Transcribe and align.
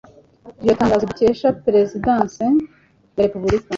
Iryo 0.59 0.73
tangazo 0.79 1.03
dukesha 1.11 1.47
peresidansi 1.63 2.43
ya 3.17 3.21
Repubulika 3.25 3.69